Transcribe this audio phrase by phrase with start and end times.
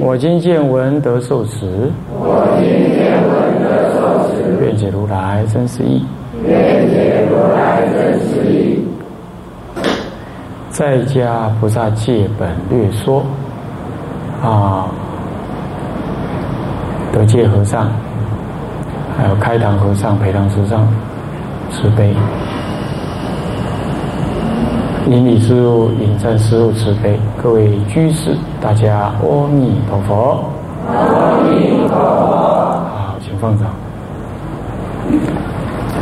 [0.00, 1.90] 我今见闻得受持。
[2.10, 3.98] 我今见闻得受
[4.28, 4.34] 持。
[4.64, 6.04] 愿解如来真实义。
[6.44, 8.86] 愿解如来真实义。
[10.70, 13.24] 在家菩萨戒本略说。
[14.42, 14.86] 啊，
[17.10, 17.88] 德戒和尚，
[19.16, 20.86] 还有开堂和尚、陪堂和尚，
[21.70, 22.14] 慈悲；
[25.06, 27.16] 引礼师傅、引赞师傅，慈悲。
[27.40, 30.44] 各位居士，大家阿弥陀佛。
[30.88, 31.96] 阿弥陀佛。
[31.96, 33.68] 好，请放掌。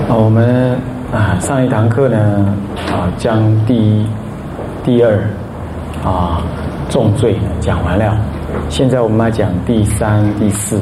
[0.08, 0.78] 啊，我们
[1.12, 2.56] 啊，上一堂课呢，
[2.90, 4.06] 啊，将第一
[4.82, 5.18] 第二
[6.02, 6.42] 啊。
[6.90, 8.14] 重罪讲完了，
[8.68, 10.78] 现在我们来讲第三、第四，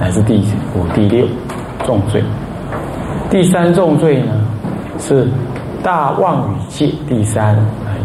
[0.00, 0.42] 乃至第
[0.74, 1.26] 五、第六
[1.84, 2.24] 重罪。
[3.30, 4.32] 第三重罪呢
[4.98, 5.28] 是
[5.84, 6.90] 大妄语戒。
[7.06, 7.54] 第三，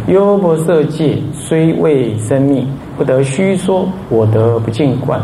[0.07, 5.17] 优婆塞戒虽未生命，不得虚说，我得不净观。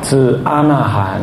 [0.00, 1.20] 指阿那含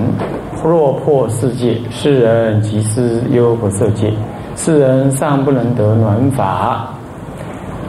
[0.64, 4.14] 若破世界，世人即失优婆塞戒，
[4.56, 6.88] 世人尚不能得暖法。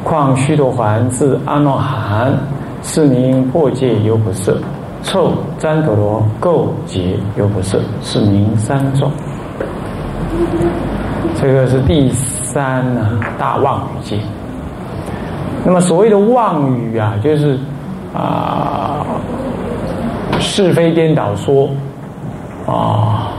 [0.03, 2.33] 况须陀环至阿罗汉，
[2.83, 4.55] 是名破戒犹不色；
[5.03, 9.11] 臭旃陀罗垢结犹不色，是名三种。
[11.37, 14.19] 这个是第四三呢大妄语戒。
[15.65, 17.59] 那么所谓的妄语啊，就是
[18.15, 19.05] 啊
[20.39, 21.69] 是非颠倒说
[22.67, 23.35] 啊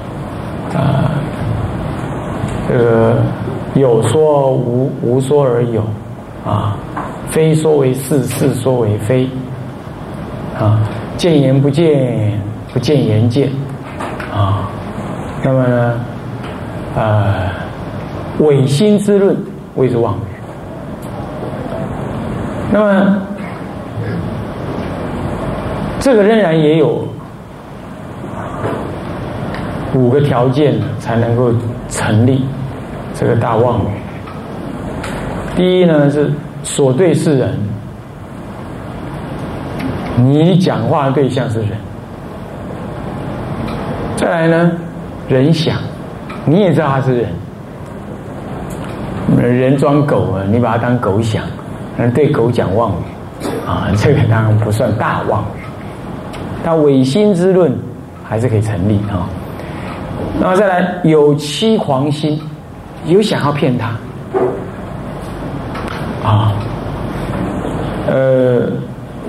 [0.74, 1.09] 啊
[2.68, 3.16] 这个
[3.75, 5.81] 有说无无说而有。
[6.46, 6.78] 啊，
[7.31, 9.28] 非说为是，是说为非。
[10.59, 10.80] 啊，
[11.18, 12.40] 见言不见，
[12.72, 13.50] 不见言见。
[14.31, 14.70] 啊，
[15.44, 16.00] 那么呢，
[16.96, 17.50] 呃，
[18.40, 19.35] 违心之论
[19.75, 20.19] 谓之妄语。
[22.72, 23.22] 那么，
[26.00, 27.07] 这个仍然也有
[29.94, 31.51] 五个条件才能够
[31.90, 32.44] 成立
[33.13, 33.88] 这个大妄语。
[35.56, 36.29] 第一呢是
[36.63, 37.57] 所对是人，
[40.18, 41.69] 你讲话的对象是人。
[44.18, 44.72] 再来呢，
[45.29, 45.78] 人想，
[46.45, 47.29] 你也知道他是人，
[49.38, 51.44] 人装狗啊，你把他当狗想，
[52.13, 55.62] 对狗讲妄语，啊，这个当然不算大妄语，
[56.63, 57.75] 但违心之论
[58.24, 59.28] 还是可以成立啊。
[60.40, 62.40] 那么再来有欺狂心，
[63.06, 63.90] 有想要骗他。
[66.24, 66.53] 啊，
[68.07, 68.68] 呃，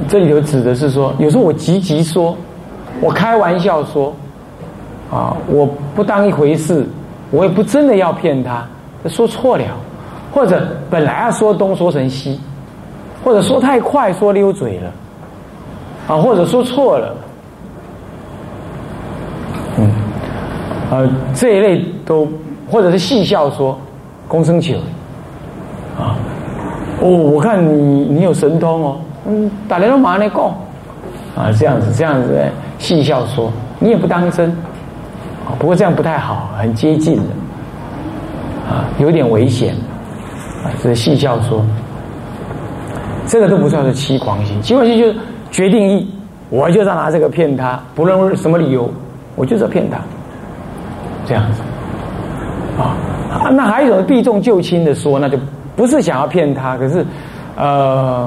[0.08, 2.36] 这里头指的是说，有时候我急急说，
[3.00, 4.14] 我开玩笑说，
[5.10, 6.86] 啊，我不当一回事，
[7.30, 8.66] 我也不真的要骗他，
[9.08, 9.64] 说错了，
[10.32, 12.40] 或者本来要说东说成西，
[13.24, 14.90] 或者说太快说溜嘴了，
[16.08, 17.14] 啊，或者说错了，
[19.78, 19.90] 嗯，
[20.90, 22.28] 呃，这一类都，
[22.70, 23.78] 或者是戏笑说，
[24.28, 24.76] 公生球。
[25.98, 26.14] 哦，
[27.08, 28.96] 我看你你有神通哦，
[29.26, 30.44] 嗯，打来都马上来讲，
[31.36, 32.42] 啊，这样子这样子
[32.78, 34.54] 戏笑说，你也不当真，
[35.58, 37.22] 不过这样不太好，很接近的，
[38.68, 39.74] 啊，有点危险，
[40.64, 41.64] 啊，这是戏笑说，
[43.26, 45.16] 这个都不算是欺狂心，欺狂心就是
[45.50, 46.10] 决定意，
[46.50, 48.90] 我就要拿这个骗他，不论什么理由，
[49.36, 49.98] 我就是要骗他，
[51.24, 51.62] 这样子，
[52.78, 55.38] 啊，那还有一种避重就轻的说，那就。
[55.76, 57.04] 不是想要骗他，可是，
[57.54, 58.26] 呃，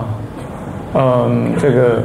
[0.93, 1.99] 嗯，这个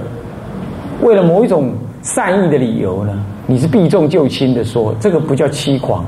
[1.02, 1.70] 为了某一种
[2.00, 3.12] 善意的理由呢，
[3.46, 6.02] 你是避重就轻的说，这个不叫欺狂，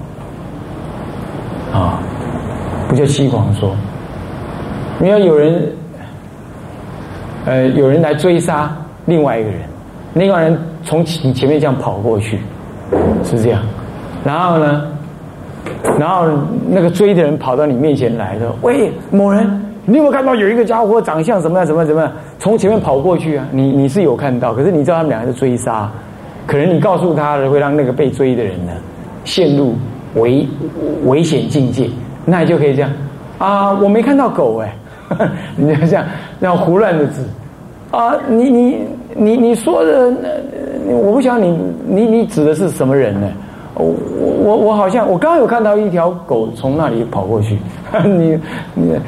[2.88, 3.74] 不叫欺狂说。
[4.98, 5.72] 你要有人，
[7.44, 8.74] 呃，有人来追杀
[9.04, 9.60] 另外一个人，
[10.14, 12.38] 另外人从前前面这样跑过去，
[13.24, 13.60] 是这样，
[14.24, 14.82] 然后呢？
[15.98, 16.26] 然后
[16.68, 19.44] 那个追的人跑到你面前来了，喂，某人，
[19.84, 21.66] 你有没有看到有一个家伙长相怎么样？
[21.66, 21.92] 怎么什？
[21.92, 22.10] 么？
[22.38, 23.46] 从前面跑过去啊？
[23.50, 25.90] 你你是有看到，可是你知道他们两个是追杀，
[26.46, 28.72] 可能你告诉他的会让那个被追的人呢
[29.24, 29.74] 陷入
[30.14, 30.46] 危
[31.04, 31.88] 危险境界，
[32.26, 32.90] 那你就可以这样
[33.38, 34.76] 啊，我没看到狗哎，
[35.56, 36.04] 你就这样
[36.40, 37.22] 这样胡乱的指
[37.90, 38.78] 啊，你你
[39.14, 40.12] 你你说的，
[40.88, 43.28] 我不晓得你你你指的是什么人呢？
[43.74, 43.94] 我
[44.42, 47.58] 我我好像我刚刚有看到一条狗从那里跑过去，
[48.04, 48.38] 你
[48.74, 48.98] 你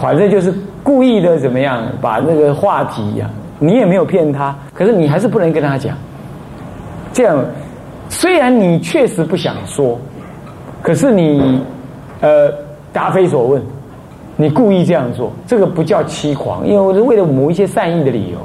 [0.00, 3.30] 反正就是故意的怎么样把那个话题呀，
[3.60, 5.96] 你也没有骗他，可是你还是不能跟他讲。
[7.12, 7.38] 这样
[8.08, 9.96] 虽然你确实不想说，
[10.82, 11.60] 可是你
[12.22, 12.50] 呃
[12.90, 13.62] 答非所问。
[14.34, 18.38] 你故意这样做，这个不叫欺狂，因为我是为了某一些善意的理由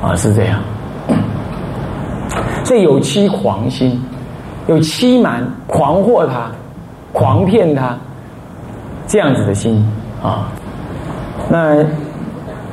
[0.00, 0.62] 啊，是这样。
[2.64, 4.00] 所以有欺狂心，
[4.68, 6.48] 有欺瞒、狂惑他、
[7.12, 7.98] 狂骗他
[9.08, 9.84] 这样子的心
[10.22, 10.48] 啊。
[11.50, 11.84] 那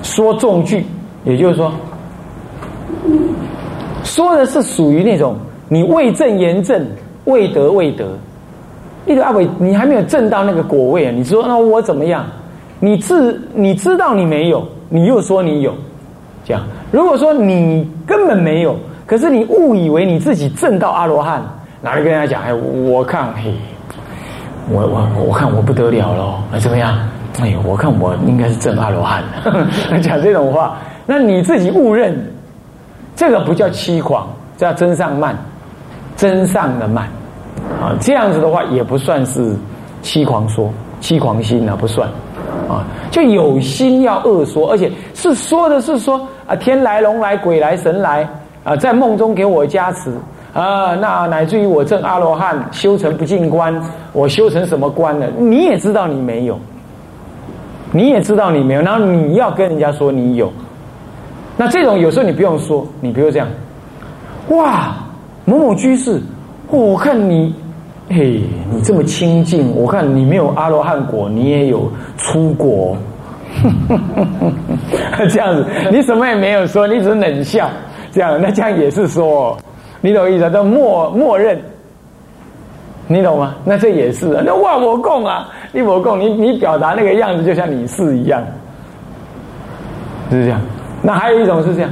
[0.03, 0.85] 说重句，
[1.25, 1.71] 也就是说，
[4.03, 5.35] 说的是属于那种
[5.67, 6.87] 你为正言正，
[7.25, 8.15] 为德为德。
[9.05, 11.11] 一个阿伟，你还没有证到那个果位啊！
[11.11, 12.25] 你说那我怎么样？
[12.79, 15.73] 你自你知道你没有，你又说你有，
[16.45, 16.63] 这样。
[16.91, 18.75] 如果说你根本没有，
[19.05, 21.43] 可是你误以为你自己证到阿罗汉，
[21.81, 22.43] 哪里跟人家讲？
[22.43, 23.53] 哎，我看，嘿，
[24.69, 26.35] 我我我看我不得了喽！
[26.59, 26.97] 怎么样？
[27.41, 29.23] 哎呦，我看我应该是证阿罗汉。
[30.01, 32.17] 讲这种话，那你自己误认，
[33.15, 35.35] 这个不叫欺狂，叫真上慢，
[36.15, 37.07] 真上的慢。
[37.81, 39.55] 啊，这样子的话也不算是
[40.01, 40.69] 欺狂说、
[40.99, 42.07] 欺狂心啊，不算
[42.67, 48.27] 啊，就有心要恶说，而且是说的是说啊，天来龙来鬼来神来
[48.63, 50.11] 啊，在梦中给我加持
[50.53, 53.73] 啊，那乃至于我证阿罗汉修成不进关，
[54.13, 55.27] 我修成什么关呢？
[55.37, 56.59] 你也知道你没有，
[57.91, 60.51] 你也知道你没有，然后你要跟人家说你有，
[61.55, 63.47] 那这种有时候你不用说，你比如这样，
[64.49, 64.95] 哇，
[65.45, 66.21] 某某居士，
[66.69, 67.53] 我看你。
[68.11, 71.87] 嘿，你这么清净，我看你没有阿罗汉果，你也有
[72.17, 72.97] 出国，
[75.29, 77.69] 这样子，你什么也没有说，你只是冷笑，
[78.11, 79.55] 这样，那这样也是说，
[80.01, 80.49] 你懂意思？
[80.49, 81.61] 叫默默认，
[83.05, 83.53] 你懂吗？
[83.63, 88.41] 那这也是，那万我供啊，你我供，你你表达那个样子，就像你是一样，
[90.31, 90.59] 是这样。
[91.03, 91.91] 那还有一种是这样，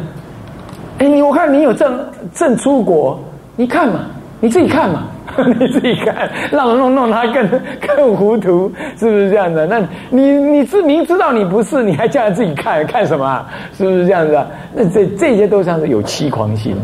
[0.98, 1.96] 哎，你我看你有正
[2.34, 3.20] 正出国，
[3.56, 4.00] 你看嘛，
[4.40, 5.04] 你自己看嘛。
[5.60, 7.48] 你自己看，让弄弄他更
[7.86, 9.68] 更糊涂，是不是这样的？
[9.68, 9.78] 那
[10.10, 13.24] 你你自明知道你不是，你还叫他自己看看什么？
[13.24, 13.48] 啊
[13.78, 14.34] 是不是这样子？
[14.34, 16.76] 啊那这这些都像是有欺狂心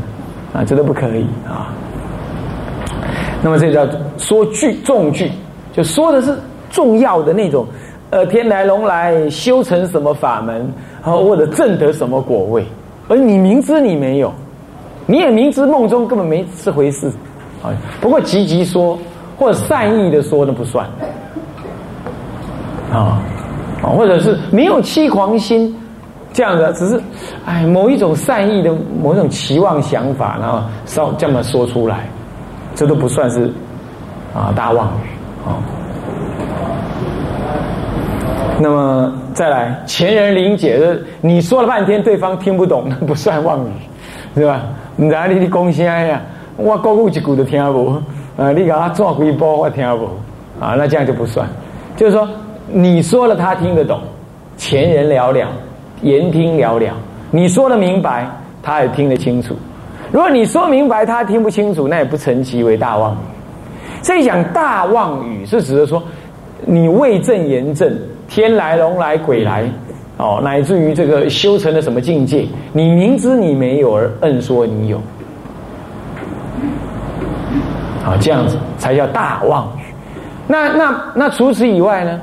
[0.53, 1.73] 啊，这都不可以啊。
[3.41, 3.87] 那么这叫
[4.19, 5.31] 说句重句，
[5.71, 6.37] 就说的是
[6.69, 7.65] 重要的那种，
[8.11, 10.71] 呃，天来龙来修成什么法门，
[11.01, 12.63] 或者证得什么果位，
[13.07, 14.31] 而你明知你没有，
[15.07, 17.09] 你也明知梦中根本没这回事。
[17.63, 17.71] 啊
[18.01, 18.99] 不过积极说
[19.37, 20.85] 或者善意的说那不算，
[22.91, 23.19] 啊，
[23.81, 25.75] 或者是没有欺狂心
[26.31, 27.01] 这样子，只是
[27.45, 28.71] 哎某一种善意的
[29.01, 32.07] 某一种期望想法，然后稍这么说出来，
[32.75, 33.51] 这都不算是
[34.33, 35.57] 啊大妄语啊。
[38.59, 43.71] 那么再来前人理解的，你说了半天对方听不懂，那不算妄语，
[44.35, 44.61] 对吧？
[44.95, 46.21] 哪里的贡献呀？
[46.55, 48.01] 我讲句一句都听不，
[48.37, 48.51] 啊！
[48.51, 50.05] 你给他转几波，我听不，
[50.63, 51.47] 啊，那这样就不算。
[51.95, 52.27] 就是说，
[52.67, 53.99] 你说了他听得懂，
[54.55, 55.47] 前人了了，
[56.01, 56.93] 言听了了。
[57.31, 58.29] 你说的明白，
[58.61, 59.55] 他也听得清楚。
[60.11, 63.17] 如果你说明白，他听不清楚，那也不成其为大妄语。
[64.03, 66.03] 这一讲大妄语，是指的说，
[66.65, 67.91] 你未正言正，
[68.27, 69.67] 天来龙来鬼来，
[70.17, 75.01] 哦，乃至于这个修成了什么境界，你明知你没有而硬说你有。
[78.05, 79.81] 啊，这样子才叫大妄语。
[80.47, 82.19] 那那那除此以外呢？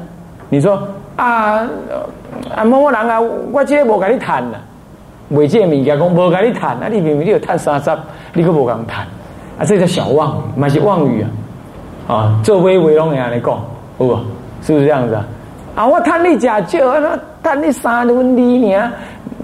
[0.51, 0.83] 你说
[1.17, 1.67] 啊
[2.55, 3.21] 啊某某人啊，
[3.53, 4.59] 我今天无跟你谈了，
[5.31, 7.91] 未见物件讲无跟你谈，啊你明明你有谈三十，
[8.35, 9.07] 你可无跟谈，
[9.59, 11.25] 啊这叫小妄语，嘛是妄语
[12.07, 12.15] 啊！
[12.15, 13.59] 啊，做微微拢会安尼讲，
[13.97, 14.19] 不？
[14.63, 15.25] 是不是这样子啊？
[15.77, 18.93] 啊，我贪你假少，那贪你三分利，你啊，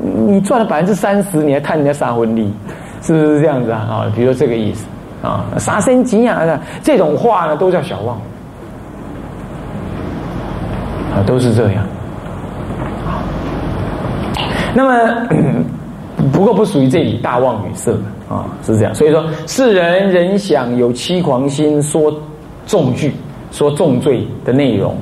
[0.02, 2.52] 你赚了百分之三十，你还贪人家三分利，
[3.00, 3.78] 是不是这样子啊？
[3.88, 4.86] 啊，比如这个意思。
[5.22, 8.16] 啊，杀生吉啊这种话呢，都叫小妄
[11.14, 11.84] 啊，都是这样。
[14.74, 15.26] 那么，
[16.32, 18.94] 不过不属于这里大妄语色啊，是这样。
[18.94, 22.14] 所以说，世人人想有欺狂心，说
[22.66, 23.14] 重句，
[23.50, 24.94] 说重罪的内容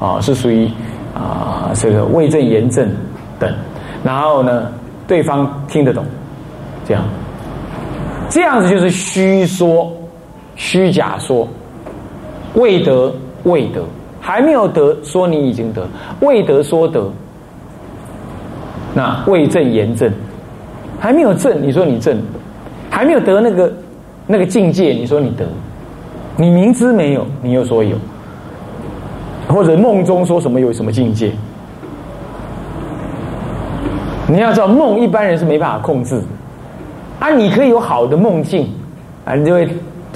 [0.00, 0.70] 啊，是属于
[1.12, 2.88] 啊这个未正言正
[3.38, 3.52] 等。
[4.04, 4.70] 然后呢，
[5.08, 6.04] 对方听得懂，
[6.86, 7.02] 这样。
[8.28, 9.92] 这样子就是虚说，
[10.56, 11.48] 虚假说，
[12.54, 13.12] 未得
[13.44, 13.82] 未得，
[14.20, 15.86] 还没有得，说你已经得，
[16.20, 17.08] 未得说得，
[18.94, 20.12] 那未正言正，
[20.98, 22.20] 还没有正，你说你正，
[22.90, 23.72] 还没有得那个
[24.26, 25.46] 那个境界，你说你得，
[26.36, 27.96] 你明知没有，你又说有，
[29.48, 31.30] 或者梦中说什么有什么境界？
[34.28, 36.20] 你要知道，梦一般人是没办法控制，
[37.18, 38.68] 啊，你可以有好的梦境，
[39.24, 39.68] 啊，你就会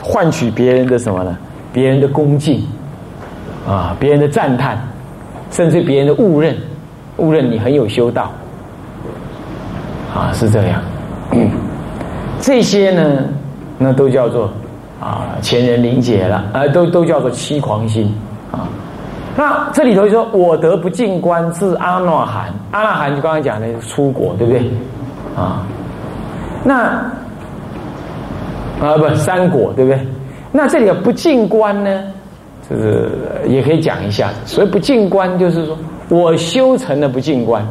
[0.02, 1.37] 换取别人的什么呢？
[1.73, 2.62] 别人的恭敬，
[3.66, 4.78] 啊，别人的赞叹，
[5.50, 6.57] 甚至别人的误认，
[7.16, 8.30] 误认你很有修道，
[10.14, 10.83] 啊，是这样。
[12.40, 13.25] 这些呢，
[13.78, 14.50] 那都叫做
[15.00, 18.14] 啊前人理解了，啊，都都叫做欺狂心，
[18.50, 18.69] 啊。
[19.37, 24.71] 那这里头就说，我得不进关至阿那含，阿那含就刚才讲的出国，对不对？
[25.37, 25.64] 啊，
[26.64, 26.75] 那
[28.81, 30.00] 啊不三果，对不对？
[30.52, 32.02] 那这里的不净观呢，
[32.69, 33.11] 就是
[33.47, 34.31] 也可以讲一下。
[34.45, 37.64] 所以不净观就是说我修成了不净观。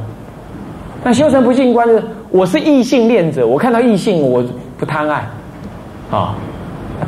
[1.04, 4.44] 那修成不净观就是，我是异性恋者，我看到异性我
[4.78, 5.28] 不贪爱
[6.12, 6.36] 啊。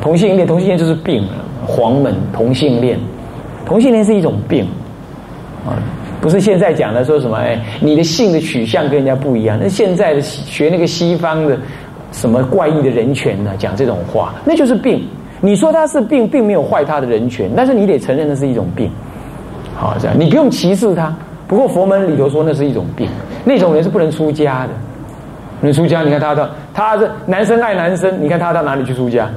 [0.00, 1.26] 同性恋，同性恋就是病，
[1.66, 2.98] 黄门同性恋。
[3.66, 4.66] 同性恋是一种病，
[5.66, 5.76] 啊，
[6.22, 7.36] 不是现在讲的说什么？
[7.36, 9.58] 哎，你的性的取向跟人家不一样。
[9.60, 11.58] 那现在的学那个西方的
[12.12, 13.50] 什么怪异的人权呢？
[13.58, 15.04] 讲这种话，那就是病。
[15.40, 18.88] 你说他是病，并没有坏他的人权，但是你得承认那是一种病。
[19.74, 21.12] 好，这样你不用歧视他。
[21.48, 23.08] 不过佛门里头说那是一种病，
[23.44, 24.68] 那种人是不能出家的。
[25.60, 29.28] 能出家，你看他的，他是男生爱男生，你看他到哪里去出家？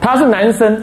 [0.00, 0.80] 他是男生。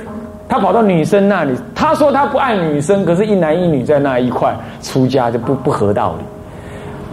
[0.52, 6.26] 他跑到女生那里，他说他不爱女生，可是，一男一女在那一块出家就不不合道理。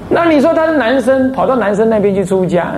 [0.09, 2.73] 那你说他是男生，跑到男生那边去出家，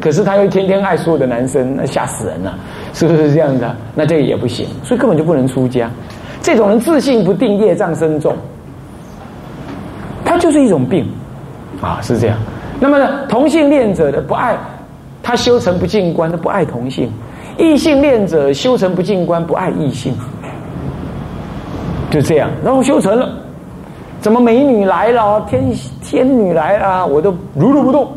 [0.00, 2.56] 可是他又天天爱所有的男生，那吓死人了，
[2.94, 3.74] 是不是这样的？
[3.96, 5.90] 那这个也不行，所以根本就不能出家。
[6.40, 8.36] 这种人自信不定，业障深重，
[10.24, 11.04] 他就是一种病
[11.82, 12.38] 啊，是这样。
[12.78, 14.56] 那么呢，同性恋者的不爱，
[15.24, 17.10] 他修成不进关，他不爱同性。
[17.58, 20.14] 异性恋者修成不进关，不爱异性，
[22.08, 22.48] 就这样。
[22.64, 23.28] 然后修成了，
[24.20, 28.12] 怎么美女来了，天天女来了，我都如如不动，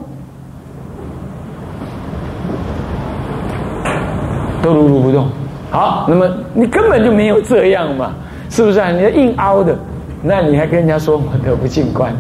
[4.62, 5.28] 都如如不动。
[5.72, 8.12] 好，那么你根本就没有这样嘛，
[8.50, 8.92] 是不是啊？
[8.92, 9.76] 你要硬凹的，
[10.22, 12.12] 那你还跟人家说我得不进关，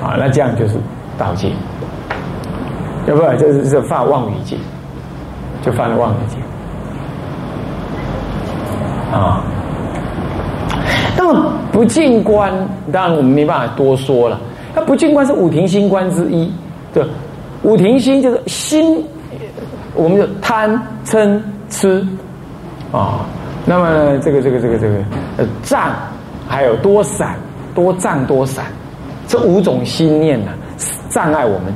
[0.00, 0.74] 啊，那这样就是
[1.18, 1.50] 盗戒，
[3.08, 4.56] 要不然就是是犯妄语戒，
[5.60, 6.36] 就犯了妄语戒。
[9.12, 9.44] 啊，
[11.18, 12.50] 那么不进关，
[12.90, 14.40] 当然我们没办法多说了。
[14.74, 16.50] 那不进关是五庭心观之一，
[16.94, 17.04] 对，
[17.62, 19.04] 五庭心就是心，
[19.94, 21.38] 我们就贪嗔
[21.68, 22.02] 痴
[22.90, 23.20] 啊。
[23.66, 24.94] 那么这个这个这个这个
[25.36, 25.90] 呃障，
[26.48, 27.36] 还有多散
[27.74, 28.64] 多障多散，
[29.28, 30.52] 这五种心念呢，
[31.10, 31.74] 障碍我们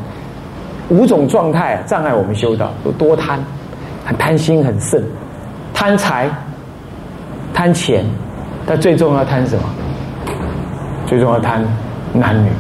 [0.88, 2.70] 五种状态啊，障碍我们修道。
[2.86, 3.38] 有多贪，
[4.06, 5.02] 很贪心很盛，
[5.74, 6.30] 贪财。
[7.56, 8.04] 贪钱，
[8.66, 9.62] 但最重要贪什么？
[11.06, 11.64] 最重要贪
[12.12, 12.50] 男女、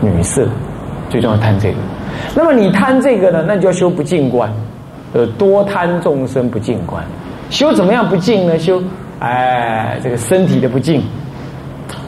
[0.00, 0.48] 女色，
[1.08, 1.76] 最重要贪这个。
[2.34, 3.44] 那么你贪这个呢？
[3.46, 4.50] 那就要修不净观，
[5.12, 7.04] 呃，多贪众生不净观。
[7.50, 8.58] 修怎么样不净呢？
[8.58, 8.82] 修
[9.20, 11.00] 哎，这个身体的不净，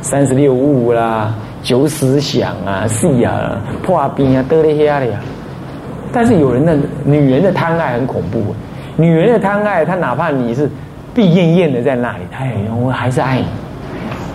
[0.00, 1.32] 三十六物啦，
[1.62, 5.20] 九死想啊，死啊，破病啊，得了些的呀。
[6.12, 8.52] 但是有人的女人的贪爱很恐怖，
[8.96, 10.68] 女人的贪爱，她哪怕你是。
[11.14, 13.46] 闭艳艳的在那里，哎，我还是爱你。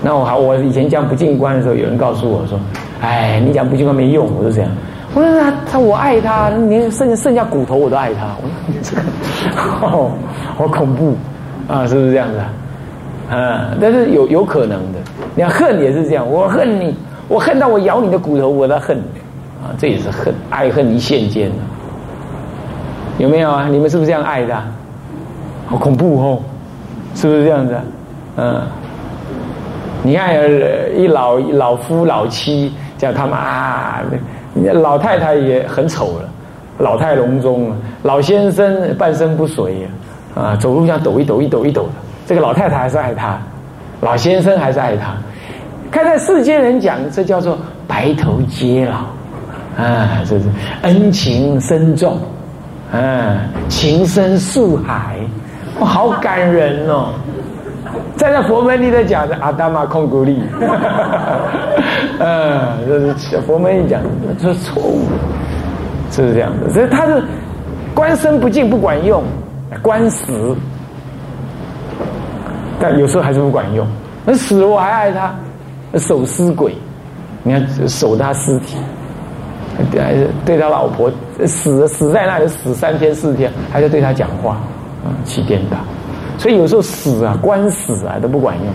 [0.03, 2.59] 那我好，我以前讲不进关的时候，有人告诉我说
[3.01, 4.69] ：“哎，你讲不进关没用。”我就这样。
[5.15, 8.27] 我说他他我爱他，连剩剩下骨头我都爱他。
[8.37, 9.01] 我说你这个
[10.55, 11.15] 好恐怖
[11.67, 12.37] 啊，是不是这样子？
[13.35, 14.99] 啊，但是有有可能的。
[15.35, 16.95] 你要恨也是这样，我恨你，
[17.27, 19.19] 我恨到我咬你的骨头，我都恨你
[19.65, 21.49] 啊，这也是恨，爱恨一线间
[23.17, 23.67] 有没有啊？
[23.67, 24.55] 你们是不是这样爱的？
[25.65, 26.39] 好恐怖哦！
[27.17, 27.75] 是不是这样子？
[28.35, 28.61] 嗯，
[30.03, 30.35] 你看，
[30.95, 34.03] 一老老夫老妻叫他们啊，
[34.71, 36.29] 老太太也很丑了，
[36.77, 37.75] 老态龙钟了。
[38.03, 39.87] 老先生半身不遂呀，
[40.35, 41.89] 啊，走路像抖一抖一抖一抖的。
[42.27, 43.39] 这个老太太还是爱他，
[44.01, 45.15] 老先生还是爱他。
[45.89, 47.57] 看在世间人讲，这叫做
[47.87, 50.45] 白头偕老啊，这是
[50.83, 52.19] 恩情深重，
[52.93, 55.17] 啊，情深似海。
[55.79, 57.13] 哇，好感人哦！
[58.17, 60.41] 站在那佛门里头讲的阿达玛控古力，
[62.19, 64.01] 嗯， 这是佛门里讲，
[64.39, 65.01] 这是错误，
[66.09, 66.69] 就是这样的。
[66.69, 67.23] 所以他是
[67.93, 69.23] 观身不净不管用，
[69.81, 70.55] 观死，
[72.79, 73.87] 但有时候还是不管用。
[74.25, 75.33] 那死我还爱他，
[75.99, 76.75] 守尸鬼，
[77.43, 78.77] 你看守他尸体，
[79.91, 81.09] 对对他老婆
[81.45, 84.57] 死死在那里死三天四天，还在对他讲话，
[85.23, 85.77] 起颠倒。
[86.37, 88.65] 所以有时候死啊，关死啊都不管用。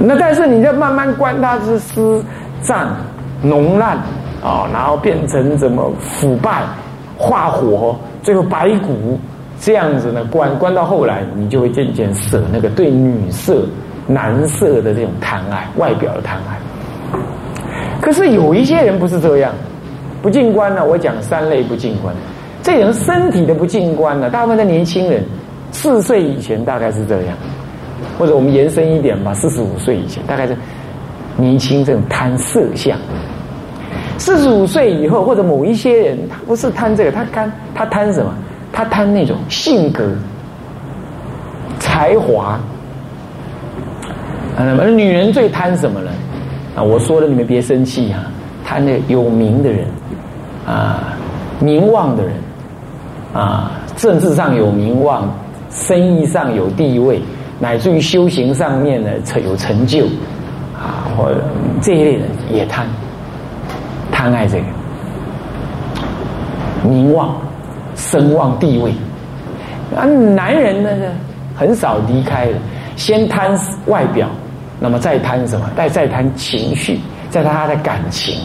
[0.00, 2.22] 那但是你再慢慢关，它是湿
[2.62, 2.88] 胀、
[3.44, 3.96] 脓烂
[4.42, 6.62] 啊，然后变成怎么腐败、
[7.16, 9.18] 化火，最后白骨
[9.60, 10.24] 这样子呢？
[10.30, 13.62] 关关到后来，你就会渐渐舍那个对女色、
[14.06, 16.58] 男色的这种贪爱，外表的贪爱。
[18.00, 19.52] 可是有一些人不是这样，
[20.22, 20.84] 不进关呢。
[20.84, 22.14] 我讲三类不进关，
[22.68, 25.24] 这人身体的不进观了，大部分的年轻人
[25.72, 27.34] 四岁以前大概是这样。
[28.18, 30.54] 或者我们延伸一点吧，四十五岁以前，大概是
[31.38, 32.94] 年轻这种贪色相；
[34.18, 38.34] 四十五岁以后，或者某一些人，他不是贪这个，他贪他贪什么？
[38.70, 40.04] 他贪那种性格、
[41.78, 42.60] 才华。
[44.58, 46.10] 啊，那么女人最贪什么呢？
[46.76, 48.30] 啊，我说了，你们别生气啊！
[48.62, 49.86] 贪那有名的人，
[50.66, 51.16] 啊，
[51.60, 52.34] 名望的人，
[53.32, 55.28] 啊，政治上有名望，
[55.70, 57.20] 生意上有地位。
[57.60, 60.04] 乃至于修行上面呢，成有成就，
[60.76, 61.28] 啊，或
[61.82, 62.86] 这一类人也贪，
[64.12, 64.64] 贪爱这个
[66.88, 67.34] 名望、
[67.96, 68.92] 声望、地位。
[69.96, 70.88] 啊，男人呢，
[71.56, 72.48] 很少离开，
[72.94, 74.28] 先贪外表，
[74.78, 75.68] 那么再贪什么？
[75.76, 78.38] 再再贪情绪，再贪他的感情，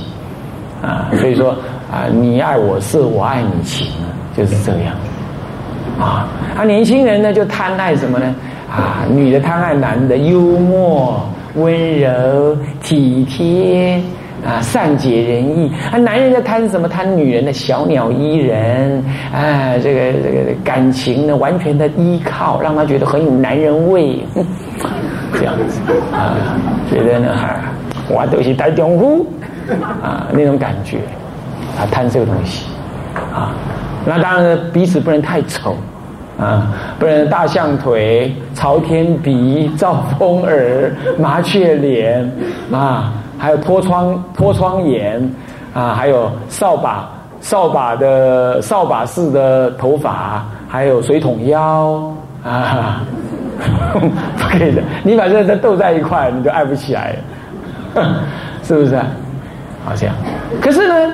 [0.82, 1.52] 啊，所以说
[1.92, 3.88] 啊，你爱我色，我爱你情，
[4.36, 4.96] 就是这样。
[6.00, 8.36] 啊，啊，年轻人呢，就贪爱什么呢？
[8.70, 11.24] 啊，女的贪爱男的幽默、
[11.56, 14.02] 温柔、体贴
[14.44, 15.72] 啊，善解人意。
[15.92, 16.90] 啊，男人在贪什么？
[16.90, 24.18] 贪女人的小鸟依人啊，这个这个感情呢，完全的依靠，让他觉得很有男人味，
[25.38, 25.80] 这样子
[26.12, 26.36] 啊，
[26.90, 27.60] 觉得呢，哈，
[28.10, 29.26] 我都是大丈夫
[30.02, 30.98] 啊，那种感觉，
[31.78, 32.66] 啊，贪这个东西
[33.32, 33.54] 啊，
[34.06, 35.76] 那当然彼此不能太丑。
[36.36, 42.30] 啊，不然大象腿、朝天鼻、赵风耳、麻雀脸
[42.72, 45.22] 啊，还有脱窗脱窗眼
[45.76, 47.08] 啊，还有扫把
[47.40, 52.12] 扫把的扫把式的头发，还有水桶腰
[52.44, 53.04] 啊，
[53.94, 54.82] 不可以的。
[55.04, 57.16] 你把这这斗在一块，你就爱不起来
[57.94, 58.16] 了，
[58.66, 58.96] 是不是？
[58.96, 59.06] 啊
[59.86, 60.10] 好像，
[60.60, 61.14] 可是呢？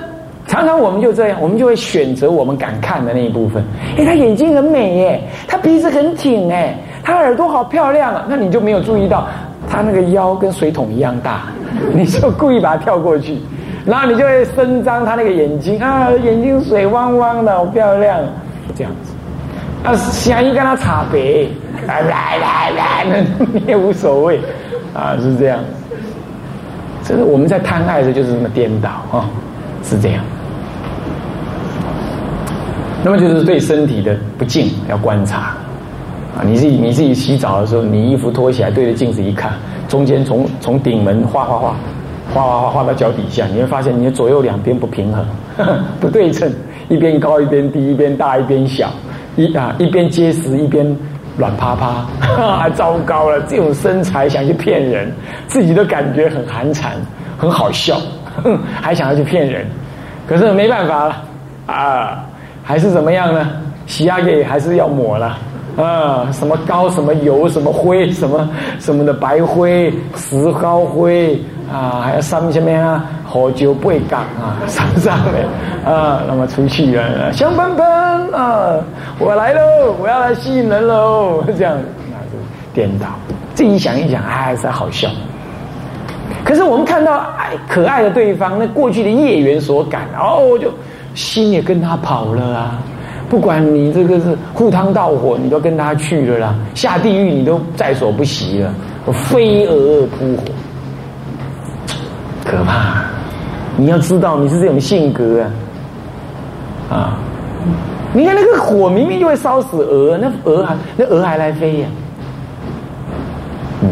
[0.49, 3.63] 常常我们就这样，我们就会选择我们敢看的那一部分。
[3.95, 8.25] 哎，他眼睛很美耶，他鼻子很挺哎，他耳朵好漂亮啊。
[8.27, 9.27] 那你就没有注意到
[9.69, 11.43] 他那个腰跟水桶一样大，
[11.93, 13.37] 你就故意把它跳过去，
[13.85, 18.19] 然后你就会伸张他那个眼睛啊，眼睛水汪汪的，好漂亮，
[18.75, 19.13] 这样子。
[19.83, 21.45] 啊，想一跟他擦白，
[21.85, 23.05] 来来来，
[23.53, 24.39] 那 也无所谓
[24.95, 25.59] 啊，是这样。
[27.03, 29.29] 这是我们在贪爱的时候，就是这么颠倒啊，
[29.83, 30.23] 是这样。
[33.03, 35.55] 那么就是对身体的不敬要观察
[36.37, 36.43] 啊！
[36.45, 39.53] 你自己你自己洗澡的时候，你衣服脱起来对着镜子一看，
[39.87, 41.75] 中间从从顶门画画画，
[42.33, 45.25] 画画画画到脚底下，你会发现你的左右两边不平衡，
[45.99, 46.51] 不对称，
[46.89, 48.91] 一边高一边低，一边大一边小，
[49.35, 50.85] 一啊一边结实一边
[51.37, 52.05] 软趴趴，
[52.57, 53.41] 还 糟糕了！
[53.47, 55.11] 这种身材想去骗人，
[55.47, 56.89] 自己都感觉很寒碜，
[57.37, 57.97] 很好笑，
[58.81, 59.65] 还想要去骗人，
[60.27, 61.23] 可是没办法了
[61.67, 62.25] 啊！
[62.63, 63.47] 还是怎么样呢？
[63.87, 65.35] 洗牙液还是要抹了
[65.75, 66.27] 啊！
[66.31, 68.47] 什么膏、什么油、什么灰、什么
[68.79, 71.41] 什么的白灰、石膏灰
[71.73, 73.03] 啊，还要上什么呀？
[73.25, 77.85] 喝酒不会干啊，上上的啊，那么出去了，香喷喷
[78.31, 78.75] 啊！
[79.17, 81.75] 我来喽，我要来吸引人喽， 这样
[82.11, 82.37] 那就
[82.75, 83.07] 颠倒。
[83.55, 85.09] 自己想一想，还是好笑。
[86.43, 90.71] 可是我们看到爱可爱的对方，那过去的业缘所感，哦，就。
[91.19, 92.79] 心也跟他跑了啊！
[93.29, 98.73] 不管你这个是赴汤蹈火，你都跟他去了啦；下地狱你都在所不惜了，
[99.11, 100.43] 飞蛾扑火，
[102.43, 103.03] 可怕！
[103.77, 105.43] 你要知道你是这种性格
[106.89, 106.95] 啊！
[106.95, 107.17] 啊，
[108.13, 111.87] 你看那个火明明就会烧死蛾，那蛾还那蛾还来飞呀？
[113.83, 113.89] 嗯，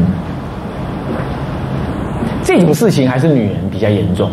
[2.42, 4.32] 这种事情还是女人比较严重。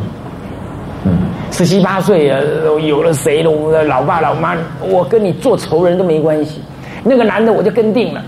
[1.55, 2.41] 十七八岁啊，
[2.83, 3.49] 有了谁了？
[3.49, 6.61] 我的老爸老妈，我跟你做仇人都没关系。
[7.05, 8.21] 那个男的我就跟定了，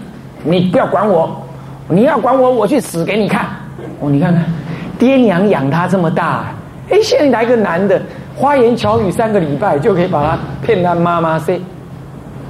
[0.44, 1.28] 你不要管我，
[1.88, 3.46] 你要管我，我去死给你看。
[3.98, 4.44] 哦，你看看，
[4.96, 6.54] 爹娘养他这么大，
[6.88, 8.00] 哎，现在来个男的，
[8.36, 11.60] 花言巧语三个礼拜就可以把他骗他妈妈，谁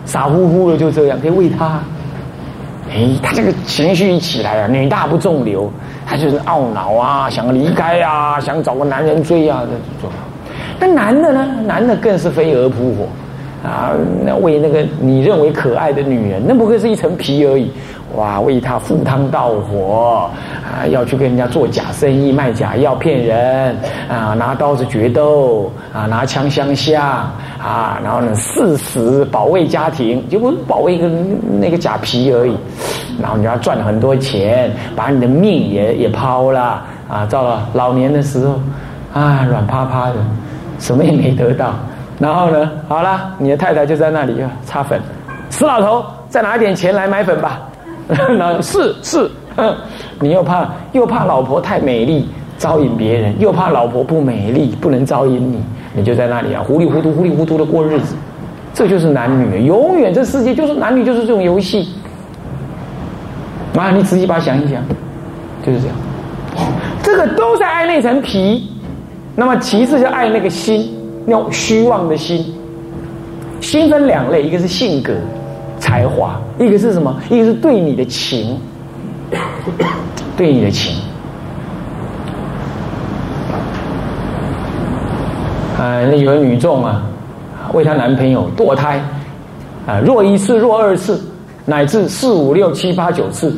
[0.04, 1.80] 傻乎乎的就这样可以喂他，
[2.90, 5.72] 哎，他这个情绪一起来啊，女大不中留，
[6.04, 10.14] 他就是懊恼啊，想离开啊，想找个男人追啊，这种。
[10.78, 11.46] 那男的呢？
[11.66, 13.06] 男的更是飞蛾扑火。
[13.64, 13.90] 啊，
[14.24, 17.68] 那为那个你认为可爱的女人，那不过是一层皮而已。
[18.14, 20.30] 哇，为她赴汤蹈火
[20.64, 23.74] 啊，要去跟人家做假生意，卖假药骗人
[24.08, 27.02] 啊，拿刀子决斗啊，拿枪相向
[27.58, 31.08] 啊，然后呢，誓死保卫家庭，就不是保卫一个
[31.58, 32.56] 那个假皮而已。
[33.20, 38.60] 然后你要赚很多钱，把你的命也也抛了啊，到了老年的时候
[39.12, 40.16] 啊，软趴趴的，
[40.78, 41.74] 什么也没得到。
[42.18, 42.70] 然后呢？
[42.88, 45.00] 好了，你的太太就在那里啊擦粉，
[45.50, 47.60] 死老头，再拿一点钱来买粉吧。
[48.08, 49.30] 那是是，
[50.20, 55.60] 你又怕又怕老婆太美丽招引别人，又怕老婆不美丽不能招引你，
[55.92, 58.14] 你就在那里啊糊里糊涂糊里糊涂的过日子。
[58.72, 61.88] 这就是男女，永远这世界就是男女就是这种游戏。
[63.76, 64.80] 啊，你仔细把它想一想，
[65.64, 65.96] 就是这样。
[67.02, 68.70] 这个都在爱那层皮，
[69.36, 70.92] 那么其次就爱那个心。
[71.28, 72.54] 那种虚妄的心，
[73.60, 75.12] 心分两类，一个是性格、
[75.80, 77.20] 才华，一个是什么？
[77.28, 78.56] 一个是对你的情，
[80.36, 80.94] 对你的情。
[85.76, 87.02] 啊，那有个女众啊，
[87.72, 89.02] 为她男朋友堕胎，
[89.84, 91.20] 啊，若一次，若二次，
[91.64, 93.52] 乃至四五六七八九次，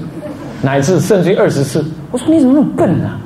[0.62, 1.85] 乃至甚至于二十次。
[2.11, 3.21] 我说你怎么那么笨啊？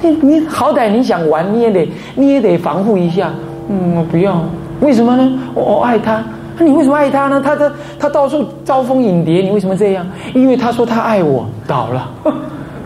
[0.00, 3.32] 你你好歹你想玩，你也得你也得防护一下。
[3.68, 4.42] 嗯，我不要，
[4.80, 5.38] 为什么呢？
[5.54, 6.22] 我我爱他，
[6.56, 7.40] 那你为什么爱他呢？
[7.44, 10.06] 他他他到处招蜂引蝶，你为什么这样？
[10.34, 12.08] 因为他说他爱我，倒了，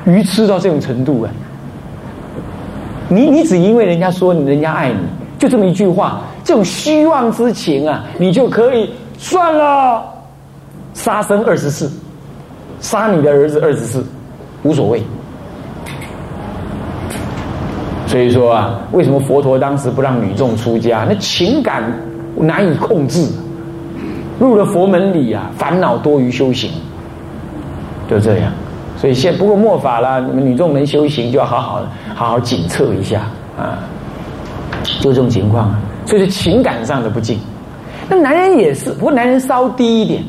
[0.04, 1.30] 愚痴到这种程度啊！
[3.08, 4.96] 你你只因为人家说人家爱你，
[5.38, 10.02] 就这么一句话，这种虚妄之情啊，你就可以算了，
[10.94, 11.92] 杀生二十四，
[12.80, 14.04] 杀你的儿子二十四，
[14.62, 15.02] 无所谓。
[18.06, 21.06] 所以说啊，为什么佛陀当时不让女众出家？
[21.08, 21.82] 那情感
[22.36, 23.26] 难以控制，
[24.38, 26.70] 入了佛门里啊，烦恼多于修行，
[28.10, 28.52] 就这样。
[28.98, 31.82] 所以现不过末法了，你们女众能修行，就要好好
[32.14, 33.22] 好好检测一下
[33.58, 33.78] 啊，
[35.00, 35.74] 就这种情况。
[36.04, 37.38] 所以是情感上的不敬。
[38.08, 40.22] 那男人也是，不过男人稍低一点。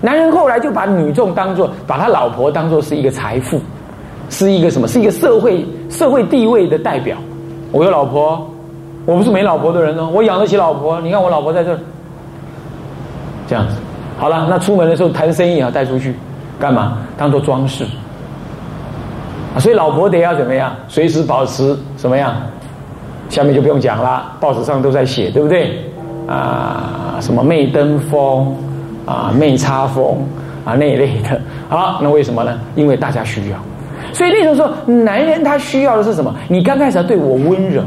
[0.00, 3.60] 男人后来就把女众当做，把他老婆当做是一个财富。
[4.30, 4.86] 是一个什么？
[4.86, 7.16] 是一个社会社会地位的代表。
[7.72, 8.48] 我有老婆，
[9.04, 11.00] 我不是没老婆的人哦，我养得起老婆。
[11.00, 11.78] 你看我老婆在这儿，
[13.46, 13.74] 这样子。
[14.18, 16.14] 好了，那出门的时候谈生意啊，带出去
[16.58, 16.98] 干嘛？
[17.16, 17.84] 当做装饰。
[19.58, 20.72] 所以老婆得要怎么样？
[20.88, 22.34] 随时保持什么样？
[23.28, 25.84] 下面就不用讲了，报纸上都在写，对不对？
[26.26, 28.54] 啊，什么媚登风
[29.06, 30.18] 啊，媚插风
[30.64, 31.40] 啊那一类的。
[31.68, 32.58] 好，那为什么呢？
[32.74, 33.56] 因为大家需要。
[34.12, 36.34] 所以那种时候，男人他需要的是什么？
[36.48, 37.82] 你刚开始要对我温柔，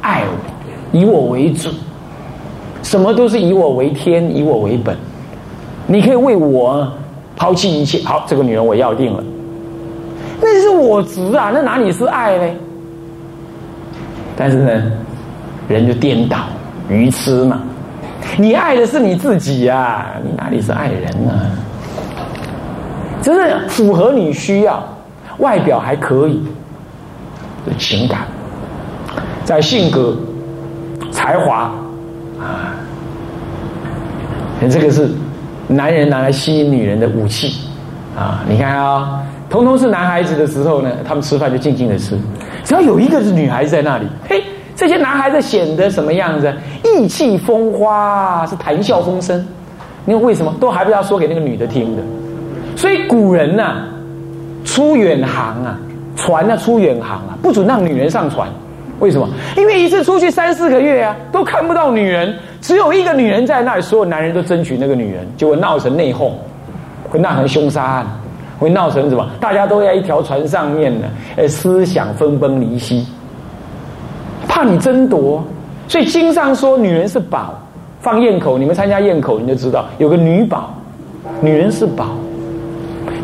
[0.00, 1.70] 爱我，以我为主，
[2.82, 4.96] 什么都是以我为天，以我为本。
[5.86, 6.90] 你可以为我
[7.36, 8.02] 抛弃一切。
[8.04, 9.22] 好，这个女人我要定了。
[10.40, 12.44] 那是我值啊，那哪里是爱呢？
[14.36, 14.92] 但是呢，
[15.68, 16.38] 人就颠倒，
[16.88, 17.60] 愚痴嘛。
[18.38, 21.32] 你爱的是你自己呀，你哪里是爱人呢？
[23.20, 24.82] 只是符合你需要。
[25.42, 26.40] 外表还可以
[27.76, 28.20] 情感，
[29.44, 30.16] 在性格、
[31.10, 31.72] 才华
[32.40, 32.78] 啊，
[34.60, 35.10] 你这个是
[35.66, 37.56] 男人拿来吸引女人的武器
[38.16, 38.44] 啊！
[38.48, 42.16] 你看啊，通通是男孩子的时候呢，他们吃饭就静静的吃，
[42.62, 44.44] 只要有一个是女孩子在那里，嘿，
[44.76, 46.54] 这些男孩子显得什么样子？
[46.84, 49.44] 意气风发，是谈笑风生。
[50.06, 52.02] 因为为什么都还不要说给那个女的听的？
[52.76, 53.88] 所以古人呐。
[54.64, 55.78] 出远航啊，
[56.16, 58.48] 船啊出远航啊，不准让女人上船。
[59.00, 59.28] 为什么？
[59.56, 66.30] 因为一次出去三四个月啊，都看不到女人，只有一个女人在那里，所有男人都争取那个女人，就会闹成内讧，
[67.10, 68.06] 会闹成凶杀案，
[68.60, 69.28] 会闹成什么？
[69.40, 73.04] 大家都在一条船上面呢，呃，思想分崩离析，
[74.46, 75.42] 怕你争夺。
[75.88, 77.58] 所以经上说，女人是宝，
[78.00, 80.72] 放焰口，你们参加焰口，你就知道有个女宝，
[81.40, 82.10] 女人是宝。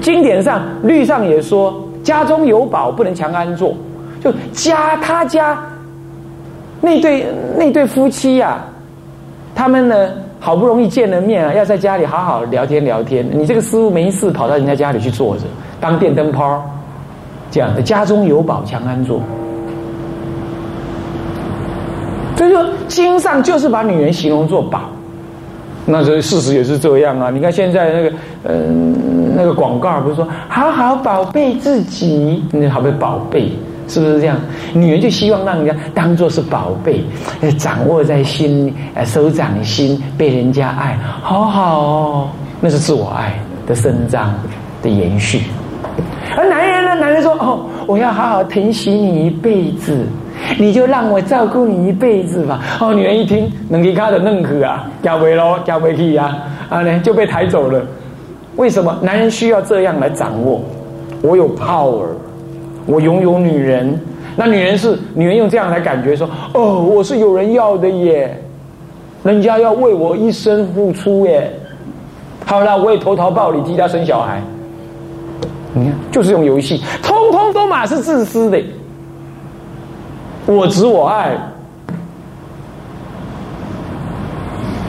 [0.08, 3.74] 经典上律上也说，家中有宝不能强安坐，
[4.24, 5.58] 就家他家
[6.80, 7.26] 那对
[7.58, 8.56] 那对夫妻呀，
[9.54, 10.08] 他们呢
[10.40, 13.22] 好不容易见了面啊，要在家里好好聊天聊天。
[13.30, 15.42] 你这个师傅没事跑到人家家里去坐着
[15.78, 16.64] 当电灯泡，
[17.50, 19.20] 这样的家中有宝强安坐。
[22.34, 24.84] 所以说经上就是把女人形容作宝，
[25.90, 27.30] 那这事实也是这样啊！
[27.30, 28.12] 你看现在那个，
[28.44, 33.50] 嗯，那个广告不是说好好宝贝自己，那好不宝贝，
[33.88, 34.36] 是不是这样？
[34.74, 37.02] 女人就希望让人家当做是宝贝，
[37.56, 42.28] 掌握在心，呃，手掌心，被人家爱，好好哦，
[42.60, 44.34] 那是自我爱的伸张
[44.82, 45.40] 的延续。
[46.36, 50.04] 而男人呢，男人说哦，我要好好疼惜你一辈子。
[50.58, 52.60] 你就让我照顾你一辈子吧。
[52.80, 57.80] 哦，女人一听，能给他的认可啊，交回咯，交回去啊，啊呢就被抬走了。
[58.56, 58.96] 为什么？
[59.02, 60.60] 男人需要这样来掌握。
[61.22, 62.06] 我有 power，
[62.86, 63.98] 我拥有女人。
[64.36, 68.40] 那女人是女人用这样来感觉说，哦，我是有人要的耶，
[69.24, 71.52] 人家要为我一生付出耶。
[72.44, 74.40] 好了，我也投桃报李，替他生小孩。
[75.74, 78.62] 你看，就是用游戏，通通都马是自私的。
[80.54, 81.36] 我执我爱，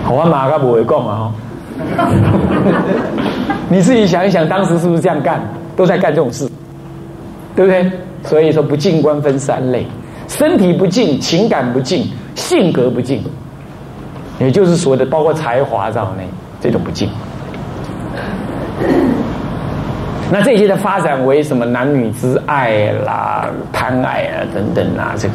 [0.10, 1.30] 我马个不会讲啊！
[3.68, 5.42] 你自己想一想，当时是不是这样干？
[5.76, 6.50] 都在干这种事，
[7.58, 7.92] 对不对？
[8.24, 9.86] 所以说，不净观分三类：
[10.30, 13.22] 身体不净，情感不净，性格不净，
[14.40, 16.26] 也就是所谓的包括才华在内，
[16.62, 17.10] 这种不净。
[20.32, 25.34] 那这些的发展为什么男女之爱啦、贪爱啊等等啊，这个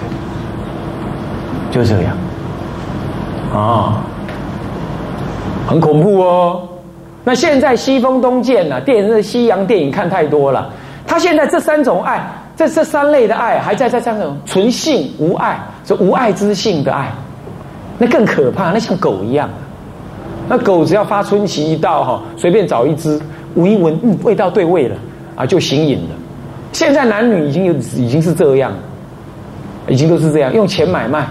[1.71, 2.17] 就这样
[3.53, 4.05] 啊，
[5.67, 6.63] 很恐怖哦。
[7.25, 10.71] 那现在西风东渐了，电视、西洋电影看太多了。
[11.07, 17.11] 他现在这三种爱，这这三类的爱，还在在这种纯性无爱，是无爱之性的爱，
[17.99, 19.49] 那更可怕，那像狗一样。
[20.49, 23.21] 那狗只要发春期一到哈，随便找一只。
[23.55, 24.97] 闻一闻，嗯，味道对味了，
[25.37, 26.17] 啊，就行瘾了。
[26.73, 28.73] 现在男女已经有已经是这样，
[29.89, 31.25] 已经都是这样，用钱买卖，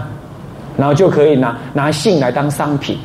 [0.76, 2.96] 然后就可以拿拿性来当商品，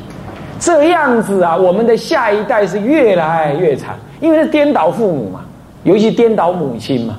[0.58, 5.40] 这样子啊，我们的下一代是越来越惨，因为是颠倒父母嘛，
[5.84, 7.16] 尤其颠倒母亲嘛。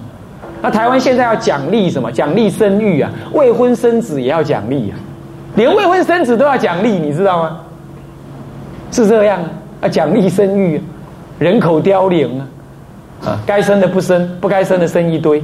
[0.63, 2.11] 那台湾现在要奖励什么？
[2.11, 4.97] 奖励生育啊，未婚生子也要奖励啊，
[5.55, 7.59] 连未婚生子都要奖励，你知道吗？
[8.91, 9.49] 是这样啊，
[9.81, 10.81] 啊，奖励生育。
[11.41, 12.45] 人口凋零啊，
[13.25, 15.43] 啊，该生的不生，不该生的生一堆。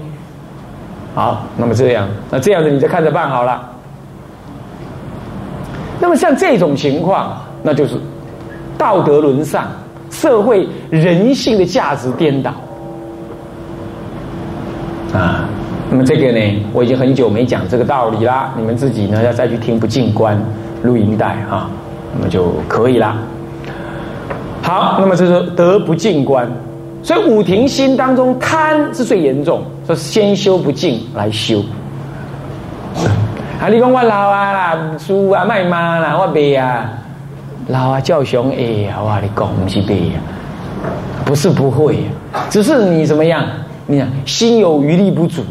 [1.15, 3.67] 好，那么这样，那这样子你就看着办好了。
[5.99, 7.95] 那么像这种情况，那就是
[8.77, 9.65] 道德沦丧，
[10.11, 12.51] 社会人性的价值颠倒。
[15.15, 15.49] 啊，
[15.89, 20.39] 那么这个呢，我已经很久没讲这个道理啦，你们自己呢要再去听不进关
[20.83, 21.67] 录音带啊，
[22.15, 23.17] 那么就可以了。
[24.67, 26.45] 好，那么这是德不净观，
[27.01, 31.63] 所以五庭心当中贪是最严重，说先修不净来修。
[33.61, 36.83] 啊，你讲我老啊啦，输啊卖妈啦，我背啊，
[37.67, 40.19] 老啊叫熊哎，好啊，你讲不是背啊，
[41.23, 41.99] 不是不会，
[42.49, 43.45] 只是你怎么样？
[43.85, 45.43] 你看心有余力不足。